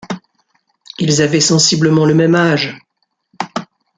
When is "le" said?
2.05-2.15